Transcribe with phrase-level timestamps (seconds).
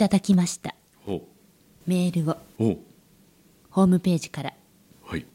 [0.00, 0.74] ただきました。
[1.04, 1.28] ほ
[1.86, 2.38] メールを。
[3.68, 4.54] ホームページから。
[5.04, 5.26] はい。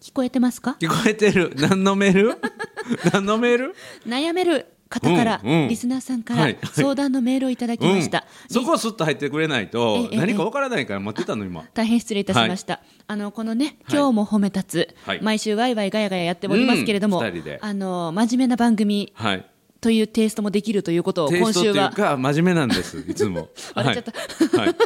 [0.00, 0.76] 聞こえてますか？
[0.78, 1.52] 聞こえてる。
[1.56, 2.34] 何のメール？
[3.12, 3.74] 何のメール？
[4.06, 5.68] 悩める方から、うんうん。
[5.68, 11.64] リスナーさんかはいら相談のメールをいただきました、うん、そこをスッと入ってくれないとええ何かわからないから待ってたの今。
[11.74, 15.20] 大変失礼いたしました、あのこのね今日も褒め立つ、はい。
[15.22, 19.44] 毎週ワイワイガヤガヤやっておりますけれども、あの真面目な番組はい
[19.80, 21.90] というテイストもできるということを今週は。
[21.90, 23.48] か真面目なんですいつも。
[23.74, 24.58] 笑っちゃった。
[24.58, 24.76] はい、はい、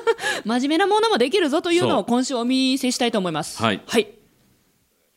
[0.45, 3.62] 真面目なものもできるぞというのを今週お見せしたいと思います。
[3.62, 3.80] はい。
[3.87, 4.09] はい。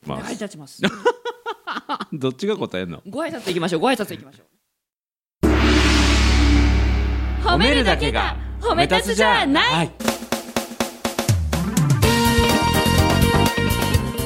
[0.06, 0.82] まお願いいたします。
[1.66, 3.02] あ、 どっちが答えんの？
[3.10, 3.82] ご挨拶いきましょう。
[3.82, 4.46] ご挨拶いきましょう。
[7.44, 9.92] 褒めるだけが褒め立つじゃない、はい。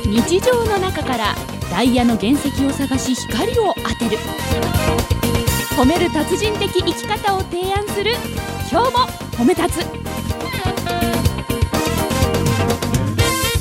[0.06, 1.36] 日常の中から
[1.72, 4.18] ダイヤの原石を探し光を当てる
[5.78, 8.14] 褒める達人的生き方を提案する。
[8.72, 8.98] 今日も
[9.34, 9.86] 褒め立つ。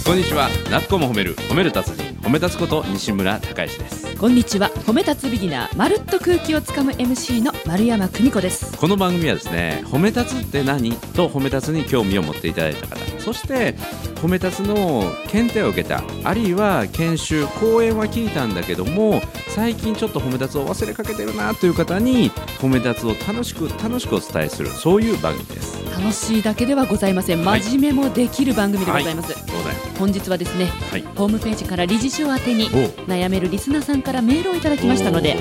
[0.03, 0.49] こんにちは。
[0.71, 1.37] なっこも褒める。
[1.37, 2.05] 褒める達人。
[2.23, 4.17] 褒め立つこと西村孝之です。
[4.17, 4.71] こんにちは。
[4.87, 5.77] 褒め立つビギナー。
[5.77, 8.75] まるっと空気をつかむ MC の丸山久美子です。
[8.79, 10.93] この番組はですね褒め立つって何？
[10.93, 12.97] と褒め立つに興味を持っていただいた方
[13.27, 13.75] そして
[14.23, 16.05] 褒め立つの検定を受けた。
[16.23, 24.69] あるいは研修講演は聞いたんだけども最近ちょっと褒め立つを忘れかけてるなという方に褒め立つを楽しく楽しくお伝えする。
[24.69, 25.85] そういう番組です。
[25.91, 29.77] 楽しいだけではございませんはい真面目もできる番組でございます、そうだよ。
[29.99, 31.03] 本日はですねはい。
[31.17, 32.69] ホームページから理事長宛てにお
[33.11, 35.37] 悩めるリスナーさんからメールをいただきましたので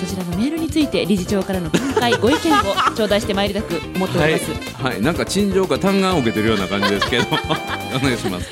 [0.00, 2.62] そちらのメールについて理事長からの見解ご意見を
[2.94, 7.24] 頂戴してまいりたく思っておはいります、、はい、なんか陳情か嘆願を受けてるような感じですけど。
[7.96, 8.50] お願いします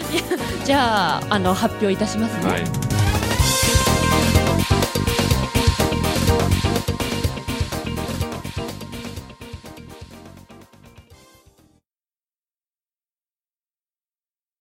[0.64, 2.64] じゃああの発表いたしますね、はい。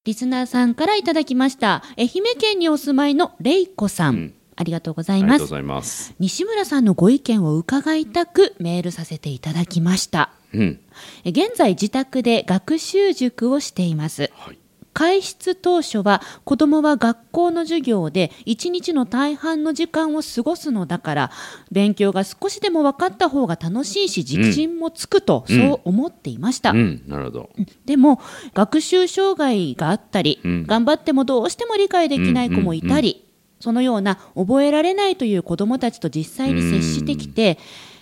[0.05, 5.53] リスナーさんからいただきました愛媛県にお住まいのれいこさん、うんありがとうござあいます。
[5.63, 6.13] ます。
[6.19, 10.29] 西村さんのご意見を伺いたくメールさせていただきました。
[10.53, 10.79] うん。
[11.23, 14.31] え現在自宅で学習塾をしています。
[14.33, 14.57] はい。
[14.93, 21.31] 開室当初は子供は学校の授業で一日の大半の時間を過ごすのだから
[21.71, 25.57] 勉強が少しでも分かった方が楽しいし自信もつくと、うん。
[25.57, 27.03] そう思っていました、うん。
[27.07, 27.49] なるほど。
[27.85, 28.21] でも
[28.53, 30.67] 学習障害があったり、うん。
[30.67, 33.25] 頑張ってもどうしても理解できない子もいたり、
[33.63, 37.57] そのような覚えられないという子どもたちと実際に接してきて、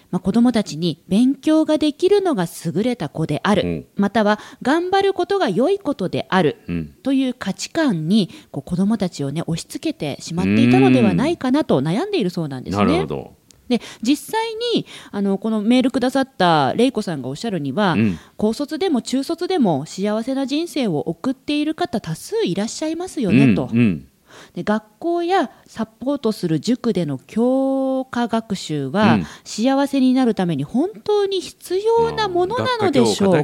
[0.10, 3.86] まあ、子どもたちに勉強ができるのが優れた子である、うん。
[3.96, 6.88] または頑張ることが良いことである、うん。
[7.04, 12.84] という価値観にこう子どもたちを、ね、押し付けてしまっていたのではないかなと悩んでいるそうなんですね。
[12.84, 13.06] なるほ。
[13.06, 13.34] ど。
[13.70, 18.18] で実際にあのこのメールくださった玲子さんがおっしゃるには、うん。
[18.36, 24.08] 高卒でも中卒でも幸せな人生を送っている方多数いらっしゃいますよねと、うんうん
[24.56, 29.26] で学校やサポートする塾での教科学習は、うん。
[29.44, 33.44] 幸せになるために本当に必要なものなのでしょうか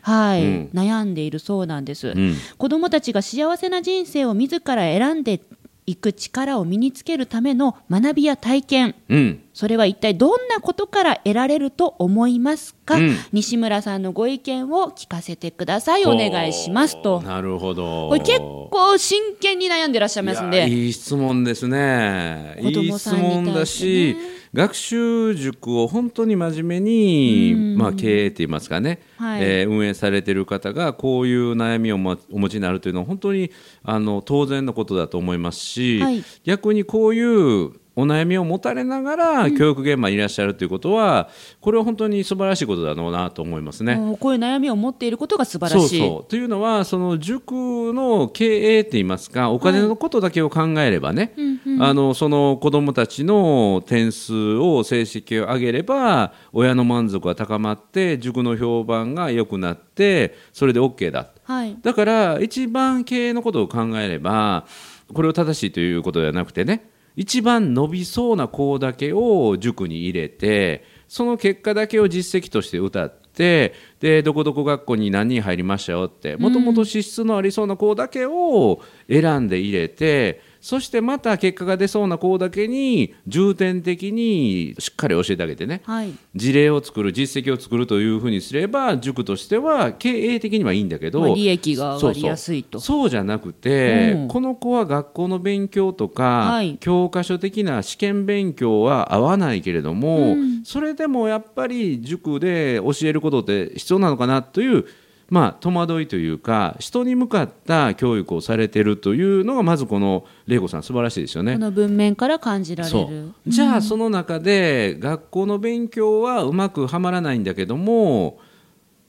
[0.00, 0.70] はい、うん。
[0.72, 2.34] 悩んでいるそうなんです、うん。
[2.58, 5.40] 子どもたちが幸せな人生を自ら選んで
[5.86, 8.94] いく力を身につけるための学びや体験。
[9.08, 9.40] うん。
[9.52, 13.16] それは一体どんなことから得られると思いますか、うん。
[13.32, 16.04] 西村さんのご意見を聞かせてください。
[16.04, 17.20] お願いしますと。
[17.22, 18.08] なるほど。
[18.08, 20.68] これ結構真剣に悩んでらっしゃいますんで。
[20.68, 22.56] いい質問ですね。
[22.60, 24.16] 子いい質供さんに対してね問だし
[24.54, 29.42] 学習塾を本当に真面目に、まあ、経営って言いますかね、はい。
[29.42, 33.50] えー運営されてる方がこういう悩みをもお持ちになるというのは本当に
[33.82, 36.22] あの当然のことだと思いますし、はい。
[36.44, 41.28] 逆にこういうお悩みを持たれながら教育現場にいらっしゃるということは、
[41.60, 44.16] これは本当に素晴らしいことだろうなと思いますね。
[44.18, 46.00] こういう悩みを持っていることが素晴らしい。
[46.00, 51.34] そうというのはその塾の経営って言いますかお金のことだけを考えればね、
[51.80, 61.28] あのその子どもたちの点数を成績を上げれば親の満足が高まって塾の評判が良くなってそれで OK だ。
[61.44, 61.76] はい。
[61.82, 64.66] だから一番経営のことを考えれば
[65.12, 85.82] これを正しいということではなくてね一番伸びそうな子だけを塾に入れてその結果だけを実績として歌ってでどこどこ学校に何人入りましたよってもともと資質のありそうな子だけを選んで入れてそしてまた結果が出そうな子だけに重点的にしっかり教えてあげてね。
[85.84, 86.12] はい。
[86.34, 92.80] 事例を作る実績を作るというふうにすれば塾としては経営的にはいいんだけど、まあ利益が上がりやすいと。
[92.80, 94.28] そうじゃなくて、うん。
[94.28, 96.78] この子は学校の勉強とか、はい。
[96.78, 100.64] 教科書的な試験勉強は合わないけれども、うん。
[100.64, 104.86] それでもやっぱり塾で教えることって必要なのかなという、
[105.30, 111.58] まあ、戸惑いというか人に向かった教育をされてるというのがまずこの玲子さん素晴らしいですよねこ。
[111.58, 113.34] の文面から感じられそるう。
[113.46, 118.38] じゃあその中で学校の勉強はうまくはまらないんだけども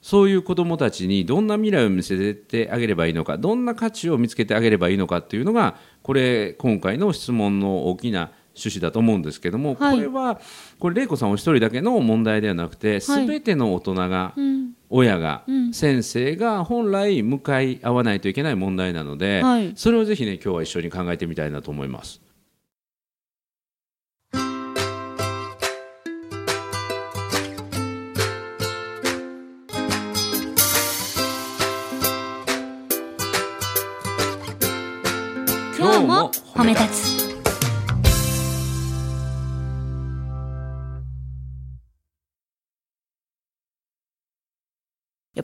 [0.01, 10.39] そういう子どもたちにどんな未来を見せてあげればいいのかどんな価値を見つけてあげればいいのかっていうのがこれ今回の質問の大きな趣旨だと思うんですけども、はいこれは
[10.79, 14.71] これ玲子さんお一人だけの問題ではなくてはい全ての大人が、うん。
[14.89, 22.21] 親が、うん先生が本来向かい合わないといけない問題なので、はいそれをぜひね今日は一緒に考えてみたいなと思います。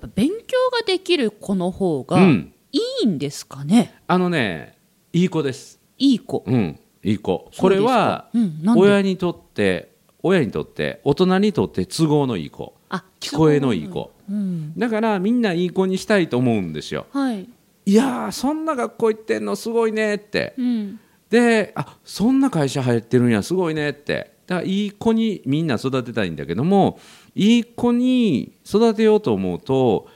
[0.06, 0.36] っぱ勉強
[0.72, 3.94] ができる子の方がうんいいんですかね？
[4.08, 4.78] あのね
[5.14, 5.80] いい子です。
[5.98, 6.44] いい子。
[6.48, 7.52] うん、いい子。
[7.58, 8.30] これは、
[8.76, 9.92] 親にとって、
[10.24, 12.74] 親にとって、大人にとって都合のいい子。
[12.90, 14.12] あ、聞こえのいい子。
[14.30, 14.74] うん。
[14.78, 17.08] だからみんないい子にしたいと思うんですよ。
[17.12, 17.48] はい。
[17.86, 20.54] いやー、そんな学校行ってんのすごいねって。
[20.58, 21.00] うん。
[21.30, 24.32] で、あそんな会社入ってるんや、すごいねって。
[24.48, 27.00] だからいい子にみんな育てたいんだけども、
[27.36, 30.08] いい子に育てようと思うと、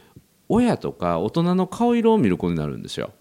[0.47, 3.11] 親とか大人の顔色を見る子になるんですよ。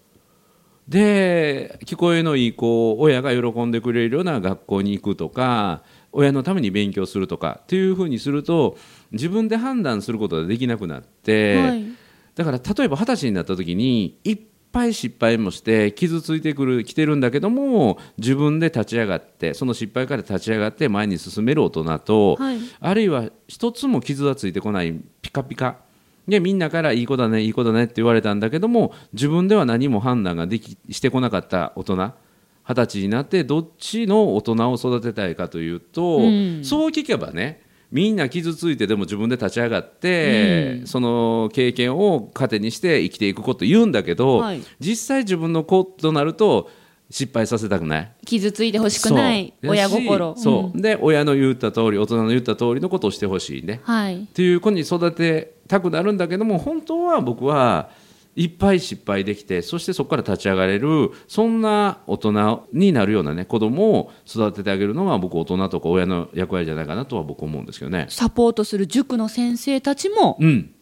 [0.87, 5.81] で聞こえのいい子を親が喜んでくれるような学校に行くとか
[6.11, 8.77] 親のために勉強するとかっていうふうにすると
[9.11, 11.85] 自分で判断することができなくなって、はい。
[12.35, 14.37] だから例えば二十歳になった時にい
[14.75, 22.57] っぱい失敗もして傷ついてくる来てるんだけども自分で立ち上がってその失敗から立ち上がって前に進める大人と、はい。
[22.81, 25.77] あるいは一つも傷がついてこないピカピカ。
[26.27, 32.13] でみんなからいい子だねいい子だねって言われたんだけども自分では何も判断ができしてこなかった大人
[32.67, 36.65] 二十歳になってどっちの大人を育てたいかというと、うん。
[36.65, 46.69] そう聞けばねみんな傷ついてでも自分で立ち上がって、その経験を糧にして生きていくこと言うんだけど、はい実際自分の子となると
[47.09, 48.11] 失敗させたくない。
[48.25, 50.35] 傷ついてほしくない親心。
[50.37, 54.23] そう、んで親の言った通り大人の言った通りのことをしてほしいねはい。
[54.23, 57.89] っていう子に育てたくなるんだけども本当は僕は
[58.35, 68.07] いっぱい失敗できてそしてそこから立ち上がれるそんな大人になるようなね子供を育ててあげるのが僕大人とか親の役割じゃないかなとは僕思うんですけどね。
[68.09, 70.74] サポートする塾の先生たちもうん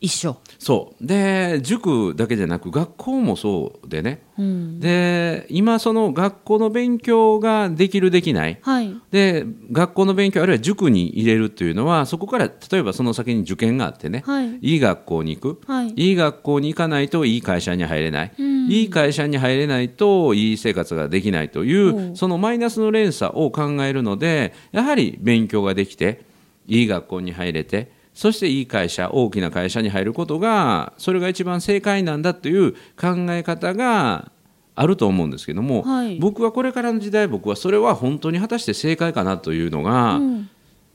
[0.00, 0.36] 一緒。
[0.58, 4.80] そうで塾だけじゃなく学校もそうでねうん。
[4.80, 8.94] で今その学校の勉強ができるできないはい。
[9.10, 14.58] で学校の勉強あるいは塾に入れるっていうのはそこから例えばその先に受験があってね、はい。
[14.60, 15.92] いい学校に行く、はい。
[15.96, 26.20] いい学校に行かないといい会社に入れない、うんいい会社に入れないといい生活ができないという、うんそのマイナスの連鎖を考えるのでやはり勉強ができて
[26.66, 34.32] いい学校に入れてそしていい会社大きな会社に入ることがそれが一番正解なんだという考え方が
[34.74, 36.18] あると思うんですけども、はい。
[36.18, 40.50] 僕はこれからの時代僕はそれは本当に果たして正解かなというのが、うん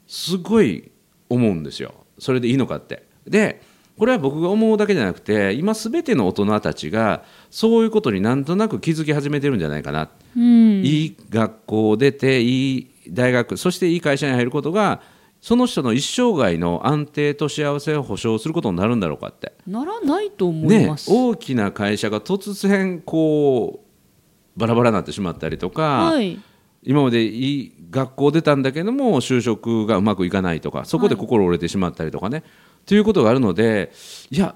[0.06, 0.92] すごい
[1.30, 1.94] 思うんですよ。
[2.20, 3.08] それでいいのかって。
[3.26, 3.62] で
[3.98, 10.84] これは僕が思うだけじゃなくて今すべての大人たちがそういうことになんとなく気づき始めてるんじゃないかな、うん。
[10.84, 15.02] いい学校を出ていい大学そしていい会社に入ることが
[15.44, 21.12] その人の一生涯の安定と幸せを保障することになるんだろうかってならないと思いねます。
[21.12, 26.40] 大きな会社が突然こうバラバラになってしまったりとか、はい。
[26.82, 32.44] 今までいい学校出たんだけども就職がうまくいかないとかそこで心折れてしまったりとかね、
[32.86, 33.92] ということがあるので
[34.32, 34.56] いや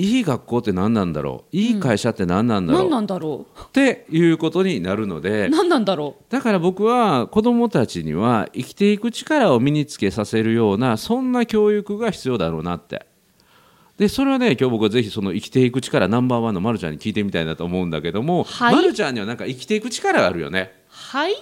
[0.00, 1.56] いい学校って何なんだろう？
[1.56, 5.20] いい会社って何なんだろう、何なんだろっていうことになるのう。
[5.20, 13.04] で何なんだろだから僕は子どもたちには生きていく力を身につけさせるようなそんな教育が必要だろうなって。
[13.98, 20.72] でそれはね今日僕はぜひその生きていく力ナンバーワンのまるちゃんに聞いてみたいなと思うんだけども、はいまるちゃんにはなんか生きていく力があるよね。
[20.88, 20.90] う。
[20.90, 21.34] はい。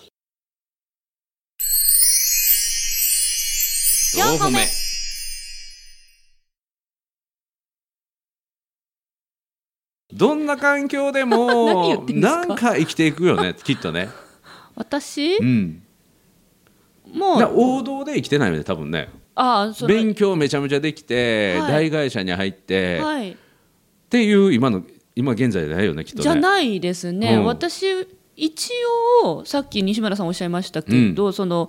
[4.16, 4.58] 四歩目
[10.12, 14.08] どんな環境でも なんか生きていくよねきっとね、
[14.74, 15.36] 私？
[15.36, 15.82] うん、
[17.12, 17.52] もう。
[17.54, 19.08] 王道で生きてないよね多分ね。
[19.34, 21.90] ああそれ勉強めちゃめちゃできて、はい。
[21.90, 23.36] 大会社に入って、っはい。
[24.10, 24.82] ていう今の
[25.14, 26.22] 今現在じゃないよねきっとね。
[26.22, 27.44] じゃないですね、うん。
[27.44, 27.84] 私
[28.36, 28.70] 一
[29.24, 31.68] 応さっき西村さんおっしゃいましたけど、その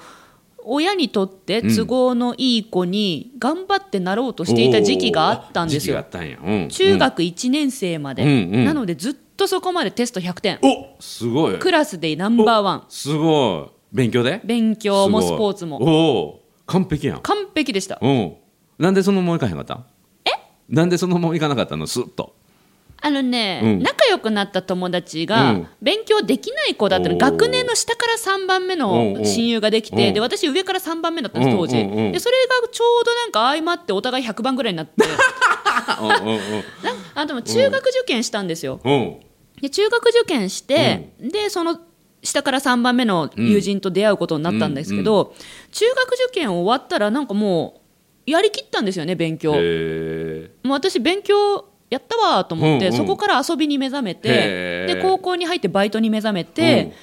[0.66, 6.04] 親にとって都合のいい子に頑張ってなろうとしていた時期があったんですよ。
[6.44, 6.70] うん。
[6.70, 8.30] 中学1年生まで、うん。
[8.30, 8.66] うん。
[8.66, 10.60] なのでずっとそこまでテスト100点。
[10.62, 11.60] おすごい。
[11.60, 12.86] クラスでナンバーワン。
[12.90, 13.96] すごい。
[13.96, 14.42] 勉強で？
[14.44, 15.82] 勉強もスポーツも。
[15.82, 17.22] おお完璧やん。
[17.22, 17.98] 完璧でした。
[18.02, 18.36] うん。
[18.78, 19.86] なんでそのままいかへんかったん？
[20.26, 20.30] え？
[20.70, 21.88] なんでそのままいかなかったの？
[21.88, 22.36] スッと。
[23.02, 23.80] あのね、うん。
[23.82, 25.68] 仲良くなった友達が、うん。
[25.82, 27.18] 勉強できない子だったの。
[27.18, 30.14] 学年の下から3番目の親友ができてうん。
[30.14, 34.94] で私上から3番目だったんです当時、でそれがちょうどなんか相まってお互い100番ぐらいになって。
[37.16, 38.80] あでも中学受験したんですよ。
[39.62, 41.80] で中学受験して、でその
[42.24, 45.34] 下から3番目の友人と出会うことになったんですけど、
[45.72, 47.82] 中学受験終わったらなんかも
[48.28, 52.98] うやりきったんですよね勉強、へもう私勉強やったわと思って、うんうん。
[52.98, 56.94] そこから遊びに目覚めてで高校に入ってバイトに目覚めて、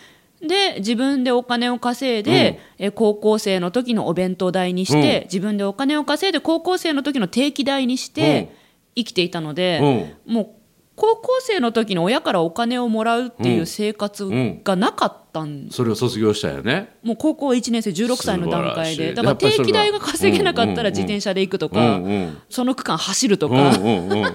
[0.41, 5.25] で自分でお金を稼いで、え高校生の時のお弁当代にして、うん。
[5.25, 8.55] 自分でお金を稼いで高校生の時の定期代にして
[8.95, 10.51] 生きていたので、もう
[10.97, 14.27] 高校生の時の親からお金をもらうっていう生活
[14.65, 16.97] がなかったん、それを卒業したよね。
[17.03, 19.13] もう高校1年生16歳の段階で。
[19.13, 22.39] だから定期代が稼げなかったら自転車で行くとうか、んうん。
[22.49, 24.35] その区間走るとうんか、うんうんうん。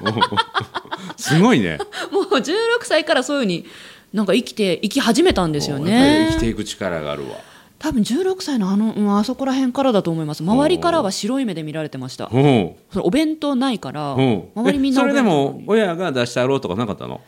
[1.18, 1.80] すごいね。
[2.14, 2.54] もう16
[2.84, 3.66] 歳からそういうふうに
[4.14, 6.28] なんか生きて生き始めたんですよね。
[6.34, 7.38] 生きていく力があるわ
[7.82, 10.44] 多分16歳のあの、うんあそこら辺からだと思います。
[10.44, 12.30] 周りからは白い目で見られてました。
[12.32, 12.38] う。
[12.38, 14.22] んそれお弁当ないからう。
[14.22, 17.22] ん周りみんなえそれでも親が出してあろうとかなかったの？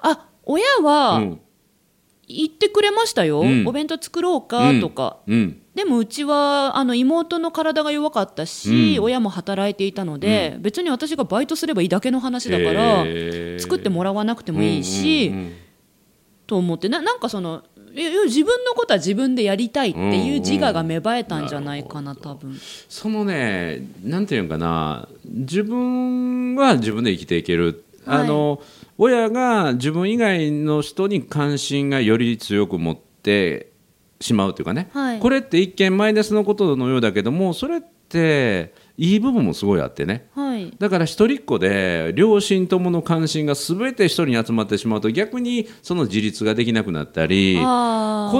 [0.00, 1.40] あ親うはん。
[2.26, 3.64] 言ってくれましたよ、うん。
[3.66, 5.62] お弁当作ろうかとか、うん。
[5.76, 9.04] でもうちはあの妹の体が弱かったし、うん。
[9.04, 13.04] 親も働いていたので、別に私がバイトすればいいだけの話だから、
[13.60, 15.52] 作ってもらわなくてもいいし、うんうんうん。
[16.46, 16.88] と思って。
[16.88, 17.62] ななんかその
[17.94, 22.56] 自分のことは自分でやりたいっていう自我が芽生えたんじゃないかな、多分。
[22.88, 25.08] そのねなんていうのかな。
[25.24, 28.22] 自分は自分で生きていける、はい。
[28.22, 28.62] あの
[28.98, 33.72] 親が自分以外の人に関心がより強く持って
[34.20, 35.18] しまうというかね、はい。
[35.20, 40.28] これって一見マイナスのことのようだけどもそれっていい部分もすごいあってね。
[40.32, 40.72] はい。
[40.78, 47.62] だから一人っ子で両親ともの関心が全て一人に集まってしまうと逆にその自立ができなくなったり子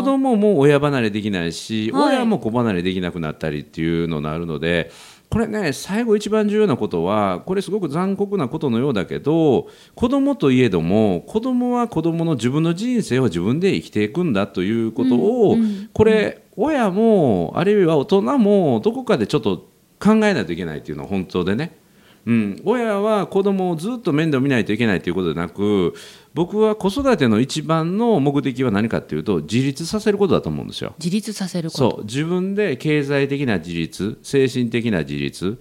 [0.04, 2.16] 供も親離れできないし、はい。
[2.16, 4.92] 親も子離れできなくなったりっていうのがあるので
[5.31, 15.57] これね最後一番重要なことはこれすごく残酷なことのようだけど子供といえども子供は子供の自分の人生を自分で生きていくんだということを、
[15.92, 19.72] これ親もあるいは大人もどこかでちょっと
[20.03, 21.79] 考えないといけないっていうのは本当でね。
[22.25, 25.93] うん、親は子供をずっと面倒見ないといけないということでなく
[26.35, 30.95] 僕は子育ての一番の目的は何かっていうと自立させることだと思うんですよ。
[30.99, 31.91] 自立させること。
[31.91, 32.05] そう。
[32.05, 35.61] 自分で経済的な自立精神的な自立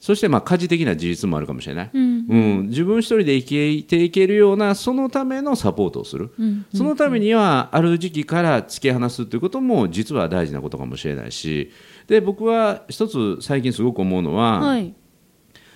[0.00, 6.30] そしてまあ家事的な自立もあるかもしれない、うん自分一人で生きていけるようなそのためのサポートをする、
[6.74, 11.70] そのためにはある時期から突き放すということも実は大事なことかもしれないし。
[12.06, 14.94] で僕は一つ最近すごく思うのは、はい。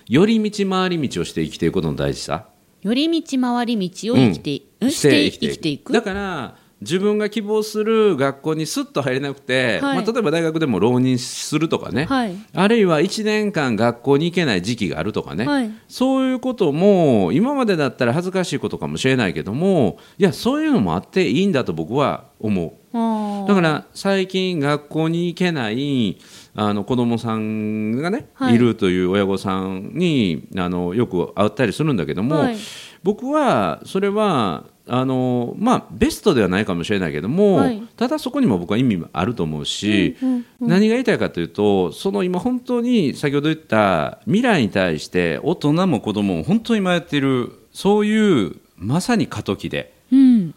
[0.07, 2.47] 寄り道回り道をして生きていくことの大事さ。
[2.81, 5.91] 寄り道回り道を生きて,、うん、して生きていく。
[5.91, 9.97] だから自分が希望する学校にスッと入れなくて、はい。
[9.97, 12.35] まあ、例えば大学でも浪人するとかね、はい。
[12.53, 15.71] あるいは1年間学校に行けない時期があるとかね、はい。
[15.87, 23.47] そういうことも今までだったら恥ずかしいことかもしれないけどもいやそういうのもあっていいんだと僕は思う。
[23.47, 26.17] だから最近学校に行けない
[26.55, 28.55] あの子供さんがね、はい。
[28.55, 32.57] い、るという親御さんにあのよく会ったりするんだけども、はい。
[33.03, 37.81] 僕はそれはあの、まあ、ベストではないかもしれないけども、はい。
[37.95, 40.15] ただそこにも僕は意味もあると思うし、
[40.59, 49.93] 何が言いたいかというとその今本当に先ほど言った未来に対して大人も子供も本当に迷っているそういうまさに過渡期で。
[50.11, 50.53] うん。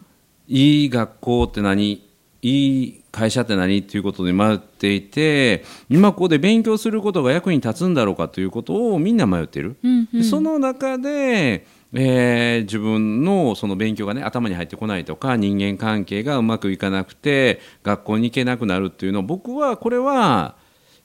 [0.47, 2.05] いい学校って何
[2.41, 10.21] いい会社って何っていうことで迷っていて今ここで勉強することが役に立つんだろうかということをみんな迷っている、うんうん。
[10.21, 20.55] でその中で、えー自分のその勉強がね頭に入ってこないとか人間関係がうまくいかなくて学校に行けなくなるっていうのを僕はこれは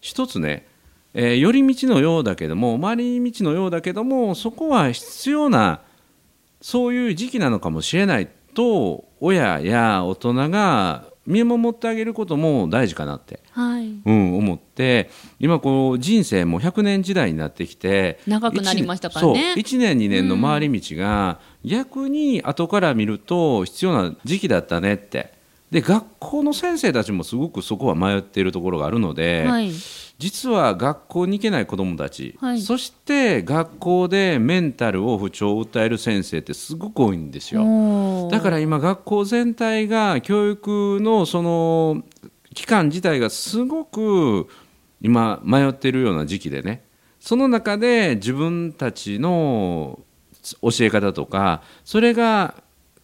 [0.00, 0.66] 一つね
[1.14, 5.81] えー寄り道のようだけども回り道のようだけどもそこは必要な
[6.61, 13.87] そういう時期なのかもしれないと親や大人が見守ってあげることも大事かなって、はい。
[14.04, 15.11] うん、思って。
[15.40, 19.54] 今こう人生も100年時代になってきて長くなりましたからね。
[19.54, 25.35] そう1年2年の回り道が逆に後から見ると必要な時期だったねって。
[25.71, 29.73] で学校の先生たちもすごくそこは迷っているところがあるので、はい。
[30.18, 32.61] 実は学校に行けない子どもたち、はい。
[32.61, 38.28] そして学校でメンタルを不調を訴える先生ってすごく多いんですよ。
[38.30, 42.02] だから今学校全体が教育のその
[42.54, 44.49] 期間自体がすごく
[45.02, 46.82] 今迷っているような時期でね。
[47.20, 50.00] その中で自分たちの
[50.62, 52.54] 教え方とかそれが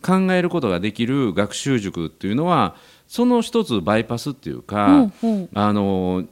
[0.01, 2.77] 考えることができる学習塾っていうのは
[3.07, 5.49] その一つバイパスっていうか、うんうん。
[5.53, 6.25] あの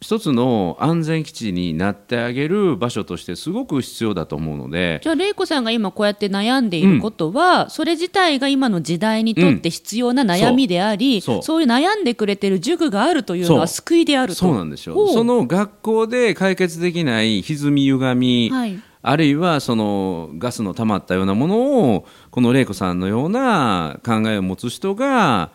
[0.00, 11.42] 一つの安全基地になってあげる場所としてすごく必要だと思うのでじゃあ、玲子さんが今こうやって悩んでいることは、それ自体が今の時代にとって必要な悩みであり、そう。
[11.42, 11.62] そう。
[11.62, 14.38] いう悩んでくれてる塾があるというのは救いであると。
[14.38, 15.08] そうなんですよ。
[15.08, 18.80] その学校で解決できない歪み歪み、はい。
[19.02, 25.50] あるいはそのガスの溜まったようなものをこの玲子さんのような考えを持つ人が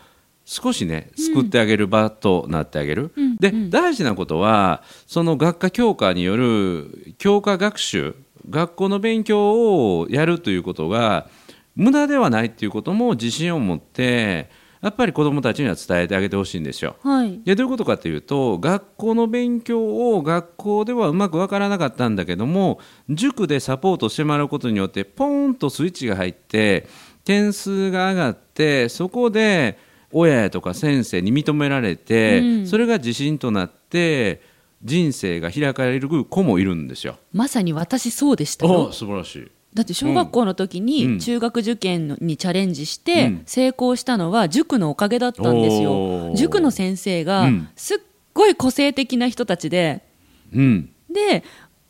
[0.45, 8.15] 少しね救ってあげる場となってあげる、うんで、うん大事なことはその学科教科による教科学習
[8.49, 11.27] 学校の勉強をやるということが
[11.75, 14.49] 無駄ではないっていうことも自信を持って
[14.81, 16.97] やっぱり子どもたちには伝えてあげてほしいんですよ。
[17.01, 17.39] はい。
[17.45, 26.87] でどういうことかというと学校の勉強を学校ではうまく分からなかったんだけども塾でサポートしてもらうことによってポーンとスイッチが入って
[27.23, 29.79] 点数が上がってそこで
[30.13, 34.41] 親やとか先生に認められて、うんそれが自信となって
[34.83, 37.17] 人生が開かれる子もいるんですよ。
[37.33, 38.91] まさに私そうでしたよ。
[38.91, 39.51] 素晴らしい。
[39.73, 46.31] だって小学校の時うんに中学受験にチャレンジしてうん成功したのは塾のおかげだったんですよお。
[46.33, 47.97] ー塾の先生がうんすっ
[48.33, 50.03] ごい個性的な人たちで、
[50.53, 50.89] うん。
[51.09, 51.43] で、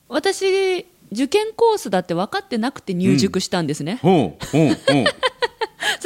[0.09, 3.99] 私、受験コースだって分かってなくて入塾したんですね。
[4.01, 5.05] ほうほう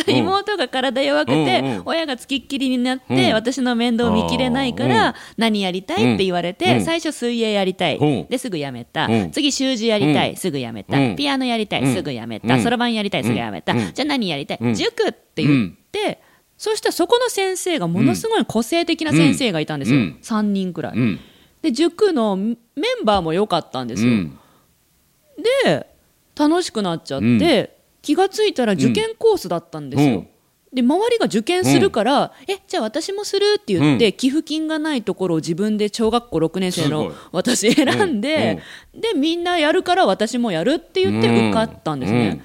[0.07, 3.33] 妹が体弱くて、親がつきっきりになって、うん。
[3.33, 5.13] 私の面倒見きれないから、うん。
[5.37, 6.81] 何やりたいって言われて、うん。
[6.81, 8.27] 最初水泳やりたい、うん。
[8.27, 9.31] ですぐやめた、うん。
[9.31, 10.35] 次習字やりたい、うん。
[10.35, 11.15] すぐやめた、うん。
[11.15, 11.93] ピアノやりたい、うん。
[11.93, 12.53] すぐやめた。
[12.53, 12.61] うん。
[12.61, 13.91] そろばんやりたいすぐやめた、うん。
[13.93, 14.73] じゃあ何やりたい、うん。
[14.73, 16.19] 塾って言って、
[16.57, 20.17] そしたらそこの先生がものすごい個性的な先生がいたんですよ、うん。
[20.21, 21.19] 3人くらい、うん。
[21.61, 24.37] で塾のメンバーも良かったんですよ、うん。
[25.63, 25.87] で
[26.35, 27.76] 楽しくなっちゃって、
[28.07, 30.27] 気がついたら受験コースだったんですよ、うん。
[30.71, 38.61] で周りが受験するから、えじゃあ私もするって言って、寄付金がないところを自分で小学校6年生の私選んで、
[38.93, 42.41] でみんなやるから私もやるって言って受かったんですね、うん。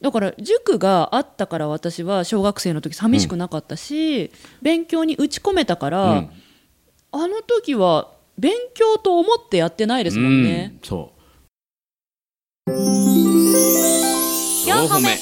[0.00, 6.30] だから塾があったから私は小学生の時寂しくなかったし、勉強に打ち込めたから、うん。
[7.12, 10.88] あの時は勉強と思ってやってないですもんね、うん。
[10.88, 11.14] そう。
[14.64, 15.18] 4歩目。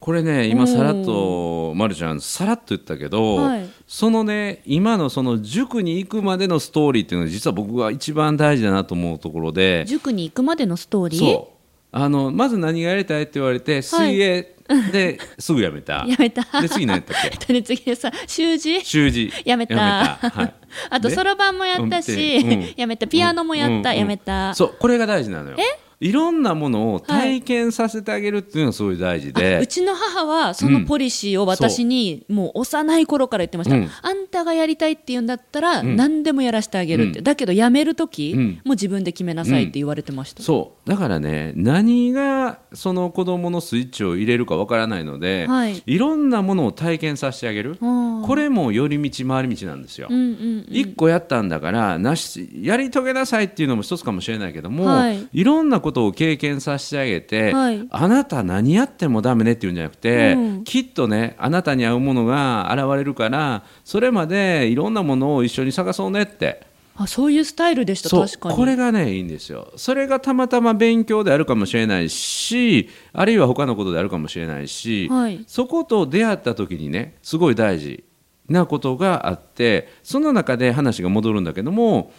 [0.00, 3.68] これね今さらっとまるちゃんさらっと言ったけど、はい。
[3.86, 11.44] そのね今のその塾に行くまでのストーリーっていうのが実は僕が一番大事だなと思うところで塾に行くまでのストーリー？
[11.92, 14.54] あのまず何がやりたいって言われて水泳
[14.92, 16.46] で すぐやめた、やめた。
[16.60, 17.28] で次何やったっけ？
[17.32, 18.80] えっとね次でさ習字？
[18.84, 19.32] 習字。
[19.44, 19.74] やめた。
[19.76, 20.54] はい、
[20.90, 21.14] あとで？
[21.14, 22.52] そろばんもやったし、うん。
[22.52, 22.74] うん。
[22.76, 23.08] やめた。
[23.08, 23.96] ピアノもやった、うん。
[23.96, 25.56] やめた、そうこれが大事なのよ
[26.00, 33.90] いろんなものを体験させてあげるっていうのがすごい大事で、うちの母はそのポリシーを私にもう幼い頃から言ってました、うん。
[34.00, 35.96] あんたがやりたいって言うんだったらん。
[35.96, 37.24] 何でもやらせてあげるって、うん。
[37.24, 38.48] だけどやめる時、うん。
[38.54, 40.88] もう自分で決めなさいって言われてました、そう。
[40.88, 45.98] だからね何がその子供のスイッチを入れるかわからないので、はい。
[45.98, 47.76] ろんなものを体験させてあげる。
[47.76, 50.08] これも寄り道回り道なんですよ。
[50.10, 50.66] うんうんうん。
[50.68, 55.28] 一個やったんだからなしやり遂げなさいっていうのも一つかもしれないけども、はい。
[55.32, 57.86] い、ろんなことを経験させてあげて、はい。
[57.90, 60.64] あなた何やってもダメねっていうんじゃなくて、うん。
[60.64, 66.69] きっとねあなたに合うものが現れるからそれまでいろんなものを一緒に探そうねって
[67.02, 68.10] あそういうスタイルでした。
[68.10, 68.54] 確かに。
[68.54, 69.72] これがねいいんですよ。
[69.76, 75.42] それがたまたま勉強であるかもしれないしあるいは他のことであるかもしれないし、はい。
[75.46, 78.04] そこと出会った時にねすごい大事
[78.50, 82.12] なことがあってその中で話が戻るんだけども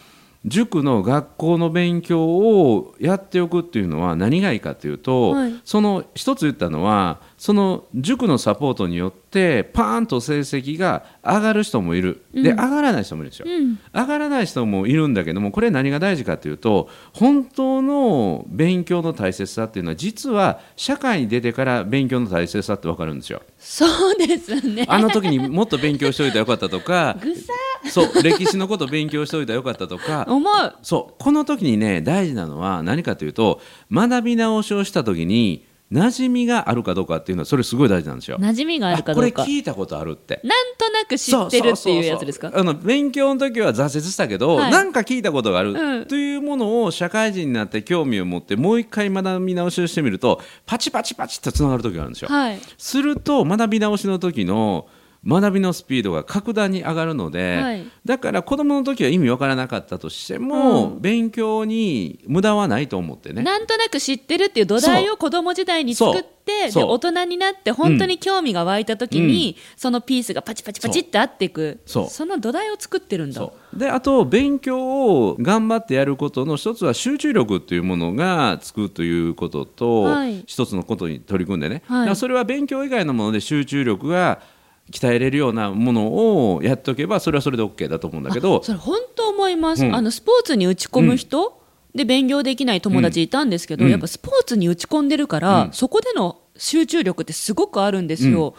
[0.46, 5.62] 塾の学校の勉強をやっておくっていうのは何がいいかというと、はい。
[5.64, 12.24] その一つ言ったのはその塾のサポートによってパーンと成績が上がる人もいる。
[12.36, 12.60] で、うん。
[12.60, 13.80] 上がらない人もいるでしょ、うん。
[13.92, 23.42] 上がらない人もいるんだけどもこれ何が大事かというと本当の勉強の大切さっていうのは実は社会に出てから勉強の大切さって分かるんですよ。
[23.58, 24.86] そうですね。
[24.88, 27.18] あの時にもっと勉強しておいたらよかったとか
[27.90, 30.28] そう歴史のこと勉強しておいたらよかったとか。
[30.30, 30.76] 思う。
[30.84, 38.38] そうこの時にね大事なのは何かというと学び直しをした時に馴染みがあるかどうかっていうのはそれすごい大事なんですよ。
[38.40, 40.40] 馴染みがあるかどうかあこれ聞いたことあるって。
[40.44, 52.30] なんとなく知ってるっていうやつですかあの勉強の時は挫折したけど、はいなんか聞いたことがある、うんというものを社会人になって興味を持ってもう一回学び直しをしてみるとパチパチパチっとつながる時があるんですよ。
[52.30, 54.88] はいすると学び直しの時の
[55.26, 57.86] 学びのスピードが格段に上がるので、はい。
[58.06, 61.02] だから子供の時は意味わからなかったとしても、うん。
[61.02, 63.44] 勉強に無駄はないと思ってね。
[63.44, 71.80] なんとなく知ってるっていう土台を子供時代に作ってで大人になって本当に興味が湧いた時に、そのピースがパチパチパチって合っていく。
[71.86, 72.26] そう。
[72.26, 73.48] の土台を作ってるんだ。
[73.74, 80.44] であと勉強を頑張ってやることの一つは集中力っていうものがつくということと、はい。
[80.48, 82.16] 一つのことに取り組んでね、はい。
[82.16, 84.42] それは勉強以外のもので集中力が
[84.92, 89.96] 鍛えれるようなものをやっておけばそれはそれで OK だと思うんだけどあそれ本当思います、うん。
[89.96, 91.62] あのスポーツに打ち込む人、
[91.94, 93.92] で勉強できない友達いたんですけど、うん。
[93.92, 95.74] やっぱスポーツに打ち込んでるから、うん。
[95.74, 98.56] そこでの集中力ってすごくあるんですよ、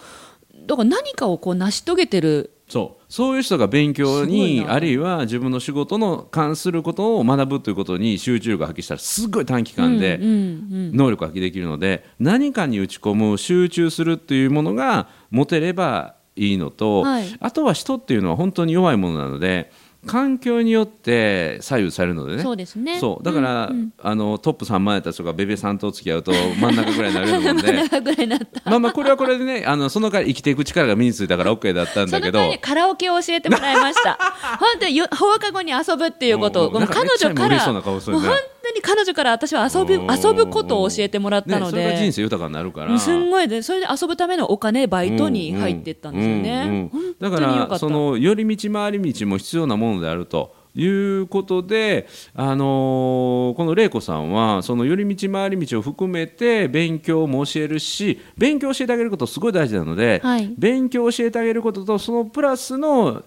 [0.66, 2.50] だから何かをこう成し遂げてる。
[2.68, 3.02] そう。
[3.08, 17.36] そういう人が勉強にあるいは自分の仕事の関することを学ぶということに集中力を発揮したらすごい短期間で、能力が発揮できるので何かに打ち込む集中するっていうものが持てればいいのと、はい。
[17.40, 19.70] あとは人っていうのは本当に弱いものなので
[20.06, 22.42] 環境によって左右されるのでね。
[22.42, 22.98] そうですね。
[22.98, 23.24] そう。
[23.24, 23.92] だから、うんうん。
[24.02, 27.72] あのトップ3万やった人がベベさんと付き合うと真ん中ぐらいになれるもんで。
[27.88, 28.68] 長ぐらいになった。
[28.68, 32.52] まあまあこれはこれでねあのその代わり生きていく力が身についたから OK だったんだけど。
[32.60, 34.18] カラオケを教えてもらいました。
[34.58, 36.64] 本当によ放課後に遊ぶっていうこと。
[36.64, 38.26] をうんなんか彼女かめっちゃ嬉しそうらな顔するね。
[38.26, 42.98] 本当に彼女から私は遊びうん遊ぶことを教えてもらったのね、それが人で、生豊かになるから。
[42.98, 60.54] すんごいでそれで遊ぶためのお金バイトに入っていったんですよね、だからその寄り道回り道も必要なものであるということで、あのーこの玲子さんはその寄り道回り道を含めて勉強も教えるし勉強を教えてあげることすごい大事なので、はい。
[60.56, 63.22] 勉強を教えてあげることとそのプラスの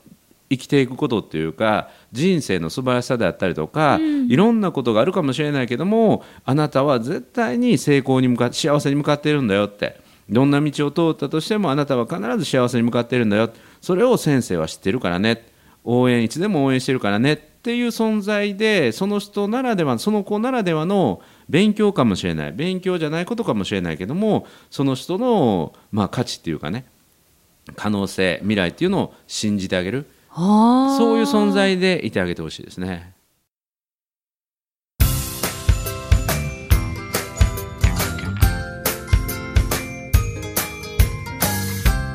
[0.50, 10.04] 生きていくことっていうか人生の素晴らしさであったりとか、いろんなことがあるかもしれないけどもあなたは絶対に成功に向かって幸せに向かっているんだよって。
[10.28, 15.46] どんな道を通ったとしてもあなたは必ず幸せに向かっているんだよそれを先生は知ってるからね。
[15.84, 22.54] 応援いつでも応援してるからねっていう存在でその人ならではその子ならではの勉強かもしれない。
[22.54, 26.86] 勉強じゃないことかもしれないけどもその人の、まあ、価値っていうかね。
[27.76, 33.14] 可能性未来っていうのを信じてあげるそういう存在でいてあげてほしいですね。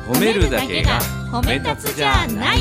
[0.07, 0.99] 褒めるだけが
[1.31, 2.59] 褒め立つじゃない。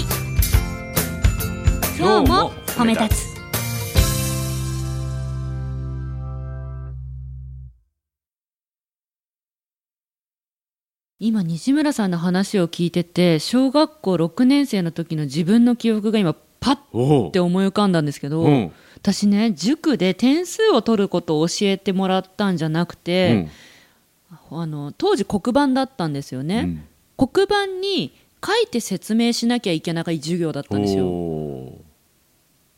[1.99, 3.29] 今日も褒め立つ
[11.22, 18.72] 今西村さんの話を聞いてて小学校6年生の時の自分の記憶が今パッおて思い浮かんだんですけど、うん。
[18.96, 23.48] 私ね塾で点数を取ることを教えてもらったんじゃなくて、
[24.50, 26.85] あの当時黒板だったんですよね、
[27.18, 27.28] うん。
[27.28, 31.04] 黒板に書いて説明しなきゃいけない授業だったんですよ。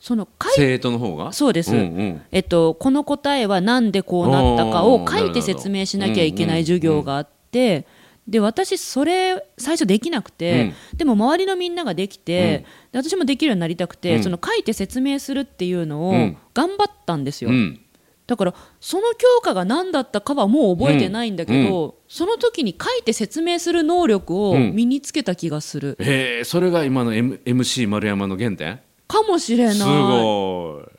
[0.01, 1.31] その生徒の方が？
[1.31, 2.21] そうです、んうん。
[2.33, 7.87] えっと、この答えはなんでこうなったかを書いて説明しなきゃいけない授業があって、
[8.27, 14.23] で私それ最初できなくて、でも周りのみんなができて、で私もできるようになりたくて、うん。
[14.23, 16.37] その書いて説明するっていうのをうん。
[16.53, 17.79] 頑張ったんですよ、うん。
[18.25, 28.79] だからその教科が何だったかはもう覚えてないんだけど、その時に書いて説明する能力を身につけた気がする、へえそれが今の、M、MC 丸山の原点？
[29.05, 29.73] かもしれない。
[29.75, 30.92] すごい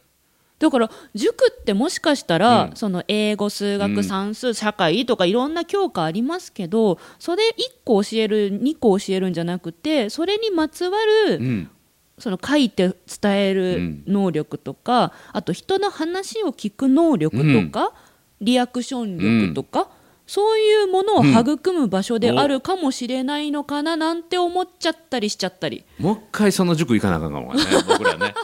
[0.65, 2.77] だから塾ってもしかしたら、うん。
[2.77, 3.79] その英語数うん。
[3.79, 10.99] 学算数社会とかいろんな教科ありますけどそれ1個教える2個教えるんじゃなくてそれにまつわ
[11.29, 11.71] る、うん。
[12.19, 14.03] その書いて伝えうるん。
[14.07, 17.93] 能力とか、あと人の話を聞く能力とか、
[18.41, 19.89] リアクション力とか、
[20.27, 25.85] そういうものを育む場所であるかもしれないのかななんて思っちゃったりしちゃったり。
[25.99, 28.35] もう一回その塾行かなあかんかもね 僕らね。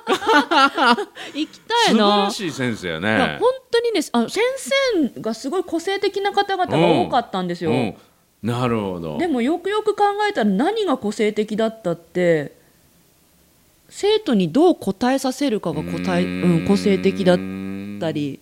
[1.34, 4.42] 行きたい素晴ならしい先生やいやね本当にねあの先
[5.14, 7.70] 生がすごい個性的な方々が多かったんですよ。
[7.70, 7.94] うん。
[8.42, 9.16] なるほど。
[9.18, 12.56] でもよくよく考えたら何が個性的だったって
[13.88, 17.38] 生徒にどう答えさせるかが答え、うん、個性的だっ
[18.00, 18.40] たり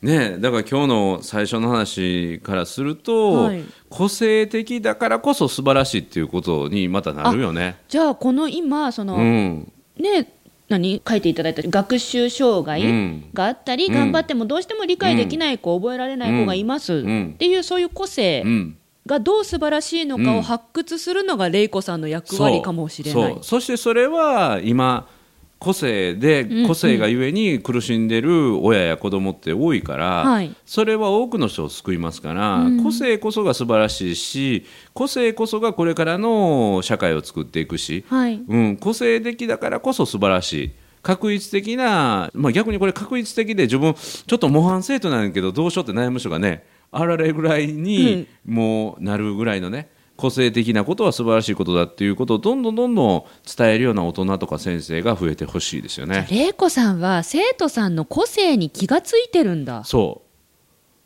[0.00, 3.64] ねえだから今日の最初の話からすると、はい。
[3.90, 7.76] 個性的だからこそ素晴らしいっていうことにまたなるよね。
[7.88, 10.32] じゃあこの今その、うん、ね
[10.68, 11.02] 何？
[11.08, 13.30] 書いていただいた学習障害うん。
[13.34, 13.94] があったり、うん。
[13.94, 17.32] 頑張ってもどうしても理解できない子、覚えられない子がいます、ん。
[17.34, 18.76] っていうそういう個性うん。
[19.06, 20.36] がどう素晴らしいのかうん。
[20.36, 23.38] を発掘するのが玲子さんの役割かもしれない。
[23.42, 25.08] そしてそれは今
[25.58, 30.54] 個性でん個性がゆえに苦しんでる親や子供って多いから、はい。
[30.64, 32.82] それは多くの人を救いますから、うん。
[32.82, 38.40] 個性こそが素晴らしいし個性こそがこれからの社会を作っていくし、はい。
[38.46, 40.70] うん、個性的だからこそ素晴らしい。
[41.02, 53.24] 確率的な、まあ、逆にこれ確率的で自分ちょっと模範生徒なんやけどどうしようって悩む人がねあられるぐらいにもうなるぐらいのね個性的なことは素晴らしいことだっていうことをどんどんどんどん
[53.56, 56.26] 伝えるような大人とか先生が増えてほしいですよね。
[56.28, 59.84] 玲子さんは生徒さんの個性に気がついてるんだ。
[59.84, 60.22] そ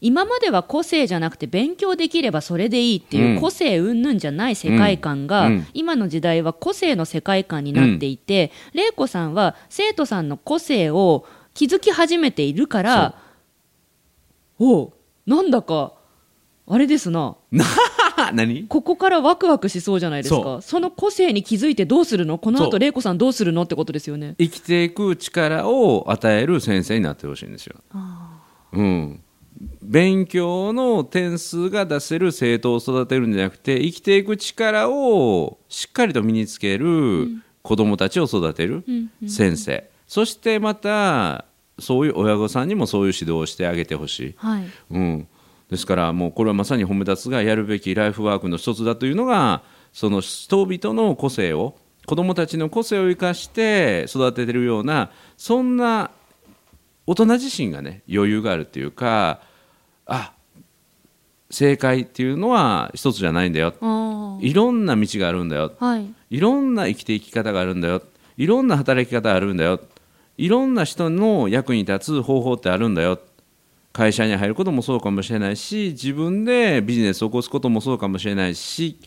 [0.00, 13.14] 今までは個性じゃなくて勉強できればそれでいいっていう、うん個性云々じゃない世界観が、今の時代は個性の世界観になっていて、玲子さんは生徒さんの個性を気づき始めているから
[14.58, 14.92] おう
[15.26, 15.92] なんだか
[16.66, 17.36] あれですな。
[17.52, 17.56] う
[18.32, 18.64] 何？
[18.68, 22.38] ここからワクワクしそうじゃないですそかその個性に気づいてどうするの？
[22.38, 24.34] この後玲子さんどうするのってことですよね。
[24.38, 27.76] 生きていく力を与える先生になってほしいんですよ。
[28.72, 29.20] うん、
[29.82, 37.28] 勉強の点数が出せる生徒を育てるんじゃなくて生きていく力をしっかりと身につける
[37.62, 38.84] 子どもたちを育てる
[39.28, 41.44] 先生、そしてまた
[41.78, 44.34] そういう親御さんにもそういう指導をしてあげてほしい。
[44.36, 44.64] はい。
[44.90, 45.28] うん、
[45.72, 49.62] ですからもうこれはまさに褒め立つがやるべきライフワークの一つだというのが
[49.94, 56.10] その人々の個性を子どもたちの個性を生かして育ててるようなそんな
[57.06, 59.40] 大人自身がね余裕があるっていうか
[60.04, 60.34] あ
[61.48, 63.74] 正解っていうのは一つじゃないんだよ。
[63.80, 65.72] あいろんな道があるんだよ。
[65.80, 66.14] あはい。
[66.30, 68.02] いろんな生きていき方があるんだよ。
[68.38, 69.80] いろんな働き方があるんだよ。
[70.38, 73.18] いろんな人の役に立つ方法ってあるんだよ
[73.92, 78.98] 会社に入ることもそうかもしれないし自分でビジネスを起こすこともそうかもしれないし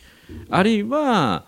[0.50, 1.46] あるいは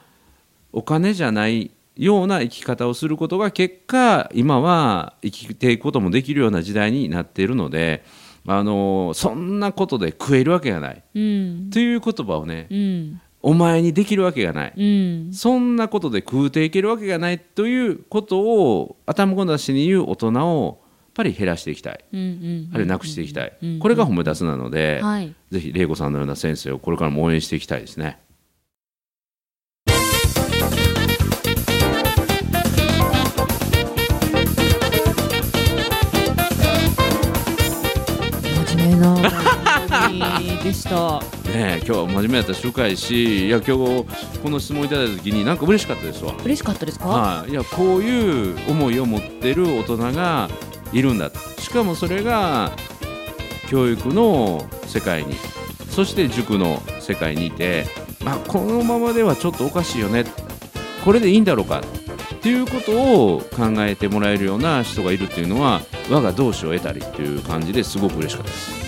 [0.71, 8.03] お金じゃないような生き方をすることが結果今は生きていくこともできるような時代になっているので
[8.47, 11.03] あのそんなことで食えるわけがない。
[11.15, 11.69] うん。
[11.69, 13.21] という言葉をねうん。
[13.41, 14.73] お前にできるわけがない。
[14.75, 15.33] うん。
[15.33, 20.81] そんなことで食うていけるわけがないということを頭ごなしに言う大人を
[21.17, 25.33] ぱり減らしていきたい、うんうんあるいはなくしていきたい、うんこれが褒め出すなので、はい。
[25.51, 28.19] ぜひ玲子さんのような先生をこれからも応援していきたいですね。
[40.63, 41.19] でした。
[41.51, 44.05] ねえ今日は真面目だった集会しいや今日
[44.41, 46.33] この質問いただいた時になんか嬉しかったですわ。
[46.43, 47.07] 嬉しかったですか？
[47.07, 50.49] はい、いやこういう思いを持ってる大人が
[50.93, 52.71] いるんだしかもそれが
[53.69, 55.35] 教育の世界に
[55.89, 57.85] そして塾の世界にいて、
[58.23, 60.25] まあ、このままではちょっとおかしいよね
[61.03, 61.81] これでいいんだろうか
[62.35, 62.91] っていうこと
[63.33, 68.86] を考えてもらえるような人がいるっていうのは我が同志を得たりっていう感じですごく嬉しかったです。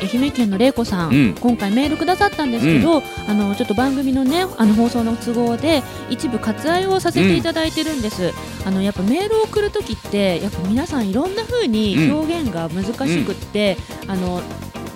[0.00, 1.34] 愛媛県の玲子さん、うん。
[1.34, 8.32] 今回メールくださったんですけど、あのちょっと番組のねあの放送の都合で一部割愛をさせていただいてるんです。
[8.64, 14.42] あのやっぱメールを送るときってやっぱ皆さんいろんな風に表現が難しくって、あの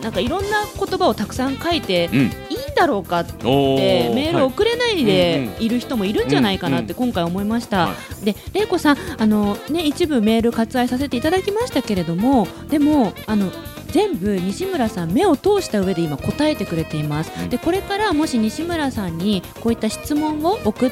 [0.03, 2.31] なんかいろんな言葉をたくさん書いてうん、いいん
[2.77, 3.77] だろうかってお
[4.15, 5.65] メールを送れないではい。
[5.65, 7.87] いる人もいるんじゃないかなって今回思いました。
[7.87, 13.51] はで、玲子さん、あのね一部メール割愛させていただきましたけれども、でもあの
[13.95, 17.31] 全部西村さん目を通した上で今答えてくれています。
[17.41, 17.49] うん。
[17.49, 20.91] でこれからもし西村さんにこういった質問を送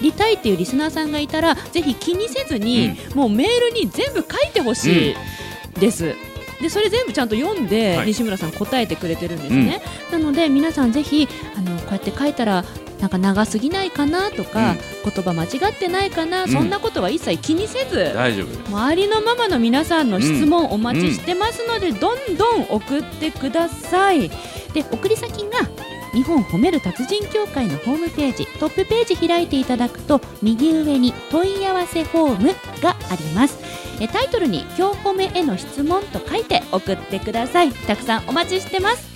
[0.00, 6.14] りたいっていうリスナーさんがいたら、ぜひ気にせずに、もうメールに全部書いてほしいです。
[6.62, 8.06] でそれ全部ちゃんと読んで、はい。
[8.06, 12.64] 西村さん答えてくれてるんですね、なので皆さんぜひあのこうやって書いたら
[13.04, 16.48] なんか長すぎないかなとか、言葉間違ってないかな、ん。
[16.48, 18.46] そんなことは一切気にせず、大丈夫。
[18.46, 18.70] です。
[18.70, 24.30] もうありのままの皆さんの質問お待ちしてますので、どんどん送ってください。
[24.72, 25.68] で送り先が
[26.14, 32.48] 日本褒める達人協会のホームページトップページ開いていただくと右上に問い合わせフォーム
[32.80, 33.58] があります。
[34.00, 37.70] えタイトルに「今日褒めへの質問」と書いて送ってください。
[37.70, 39.06] たくさんお待ちしてます。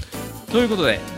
[0.53, 1.18] ということで